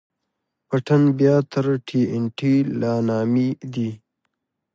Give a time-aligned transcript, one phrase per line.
[0.67, 3.89] پټن بيا تر ټي ان ټي لا نامي دي.